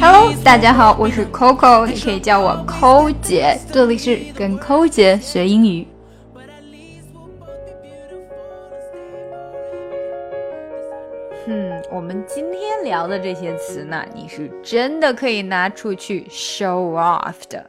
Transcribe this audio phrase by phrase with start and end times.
[0.00, 5.86] Hello，大家好，我是 Coco，你可以叫我抠姐，这里是跟抠姐学英语。
[11.46, 17.64] 嗯，我们今天聊的这些词呢，你是真的可以拿出去 show off 的。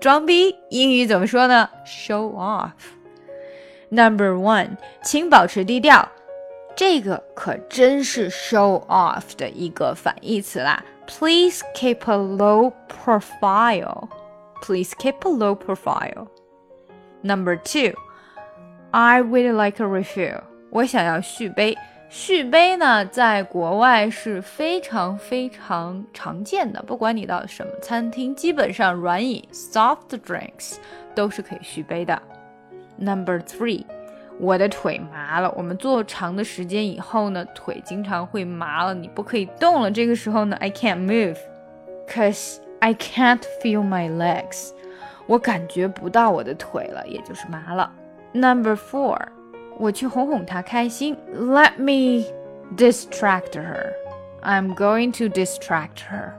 [0.00, 2.70] 装逼英语怎么说呢？show off。
[3.88, 6.08] Number one，请保持低调。
[6.76, 10.82] 这个可真是 show off 的一个反义词啦。
[11.06, 14.08] Please keep a low profile.
[14.62, 16.28] Please keep a low profile.
[17.22, 17.94] Number two,
[18.90, 20.42] I would like a refill.
[20.70, 21.76] 我想要续杯。
[22.08, 26.82] 续杯呢，在国外是非常非常常见的。
[26.82, 30.76] 不管你到什么餐厅，基本上软饮 soft drinks
[31.14, 32.20] 都是可以续杯的。
[32.96, 33.84] Number three.
[34.38, 35.52] 我的腿麻了。
[35.56, 39.90] 我们坐长的时间以后呢，腿经常会麻了，你不可以动了。
[39.90, 41.36] 这个时候呢，I can't move,
[42.08, 44.70] cause I can't feel my legs。
[45.26, 47.90] 我感觉不到我的腿了，也就是麻了。
[48.32, 49.18] Number four，
[49.78, 51.16] 我去哄哄她开心。
[51.32, 52.26] Let me
[52.76, 53.92] distract her.
[54.42, 56.32] I'm going to distract her.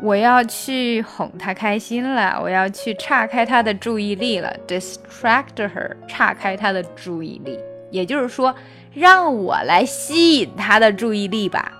[0.00, 7.56] 我要去哄她开心了，我要去岔开她的注意力了，distract her，岔开她的注意力，
[7.90, 8.52] 也就是说，
[8.92, 11.72] 让我来吸引她的注意力吧。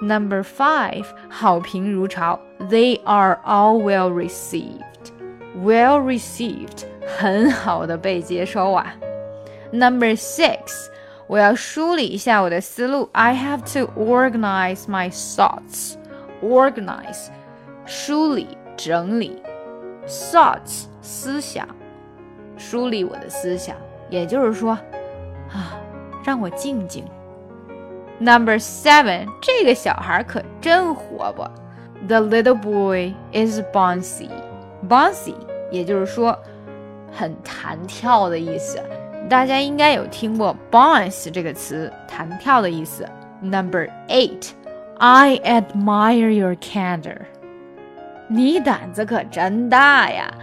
[0.00, 8.96] Number five，好评如潮，They are all well received，well received，很好的被接收啊。
[9.70, 10.88] Number six，
[11.28, 17.28] 我要梳理一下我的思路，I have to organize my thoughts，organize。
[17.85, 19.41] 梳理、整理
[20.07, 21.67] ，thoughts 思想，
[22.57, 23.75] 梳理我的思想，
[24.09, 24.71] 也就是说，
[25.51, 25.77] 啊，
[26.23, 27.05] 让我静静。
[28.19, 31.49] Number seven，这个小孩可真活泼。
[32.07, 35.35] The little boy is bouncy，bouncy，
[35.69, 36.37] 也就是说，
[37.11, 38.79] 很弹跳的意思。
[39.29, 43.07] 大家应该有听过 bounce 这个词，弹跳的意思。
[43.41, 47.21] Number eight，I admire your candor。
[48.27, 50.33] 你胆子可真大呀！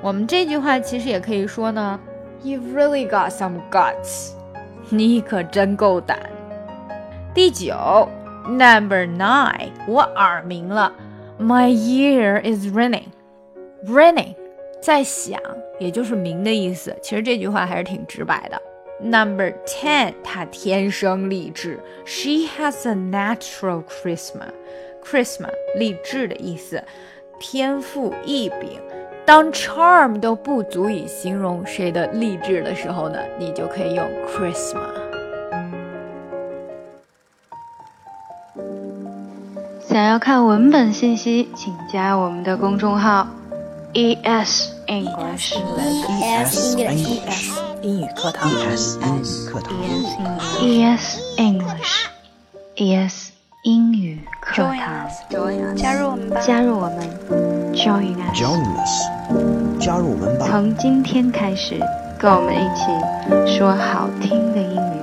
[0.00, 1.98] 我们这句话其实也可以说呢
[2.44, 4.32] ，You've really got some guts。
[4.90, 6.18] 你可真够胆。
[7.34, 8.08] 第九
[8.46, 10.92] ，Number nine，我耳鸣了
[11.40, 13.08] ，My ear is ringing。
[13.84, 14.36] Ringing，
[14.80, 15.40] 在响，
[15.80, 16.96] 也就是鸣的意思。
[17.02, 18.62] 其实这句话还是挺直白的。
[19.02, 24.46] Number ten，她天生丽质，She has a natural charisma。
[25.04, 26.82] Charisma，励志的意思。
[27.38, 28.80] 天赋异禀。
[29.24, 34.78] 当 charm 都不足以形容谁的励志的时候呢，你就可以用 charisma。
[39.80, 43.26] 想要看文本信息，请加我们的公众号
[43.94, 47.50] ES English ES English
[47.82, 48.50] 英语课堂。
[48.50, 49.72] ES 英语课堂
[50.60, 52.06] ES English
[52.76, 53.25] ES
[53.66, 56.40] 英语课堂，加入我们吧！
[56.40, 57.00] 加入我们
[57.74, 60.46] ，Join us，加入我们吧！
[60.48, 61.74] 从今天开始，
[62.16, 65.02] 跟我们一起说好听的英语。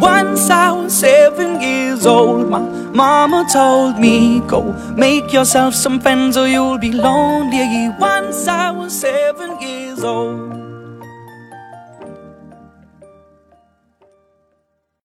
[0.00, 2.60] Once I was seven years old, my
[2.94, 7.92] mama told me, Go make yourself some friends or you'll be lonely.
[7.98, 10.67] Once I was seven years old.